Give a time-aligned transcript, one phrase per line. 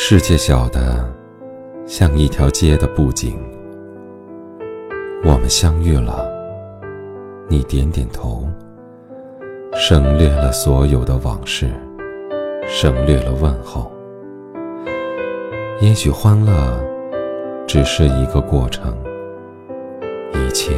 [0.00, 1.04] 世界小的，
[1.84, 3.36] 像一条街的布景。
[5.24, 6.24] 我们相遇了，
[7.48, 8.48] 你点点头，
[9.74, 11.68] 省略了所有的往事，
[12.68, 13.90] 省略了问候。
[15.80, 16.54] 也许欢乐
[17.66, 18.96] 只是一个过程，
[20.32, 20.76] 一切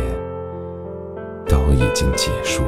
[1.47, 2.63] 都已经结束。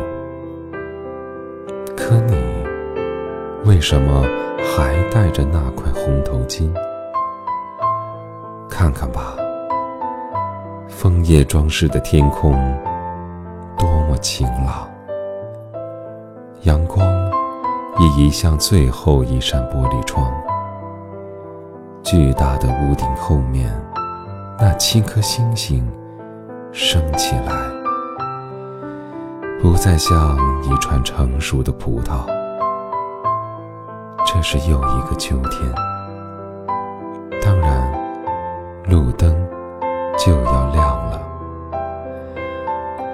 [3.72, 4.22] 为什么
[4.76, 6.70] 还戴着那块红头巾？
[8.68, 9.34] 看看吧。
[10.90, 12.52] 枫叶装饰的天空，
[13.78, 14.86] 多么晴朗！
[16.64, 17.02] 阳光
[17.98, 20.30] 已移向最后一扇玻璃窗。
[22.02, 23.72] 巨大的屋顶后面，
[24.60, 25.90] 那七颗星星
[26.72, 27.54] 升起来，
[29.62, 32.41] 不再像一串成熟的葡萄。
[34.32, 35.70] 这是又一个秋天。
[37.42, 37.92] 当然，
[38.88, 39.30] 路灯。
[40.18, 41.20] 就要亮了，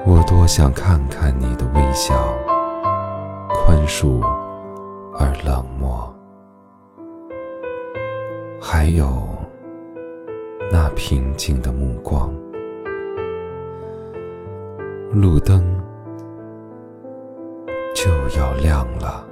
[0.04, 2.14] 我多想看看你的微笑，
[3.54, 4.20] 宽恕
[5.16, 6.12] 而冷漠，
[8.60, 9.06] 还有
[10.70, 12.30] 那平静的目光。
[15.12, 15.64] 路灯
[17.94, 19.27] 就要亮了。